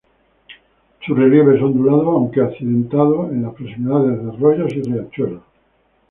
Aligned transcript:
Su 1.05 1.13
relieve 1.13 1.57
es 1.57 1.61
ondulado 1.61 2.09
aunque 2.09 2.41
accidentado 2.41 3.29
en 3.29 3.43
las 3.43 3.53
proximidades 3.53 4.19
de 4.23 4.29
arroyos 4.31 4.73
y 4.73 4.81
riachuelos. 4.81 5.43